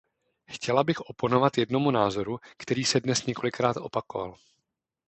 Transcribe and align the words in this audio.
Chtěla 0.45 0.83
bych 0.83 0.99
oponovat 1.01 1.57
jednomu 1.57 1.91
názoru, 1.91 2.39
který 2.57 2.83
se 2.85 2.99
dnes 2.99 3.25
několikrát 3.25 3.77
opakoval. 3.77 4.37